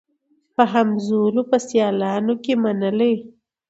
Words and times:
په 0.55 0.63
همزولو 0.73 1.41
په 1.49 1.57
سیالانو 1.67 2.33
کي 2.43 2.53
منلې 2.63 3.13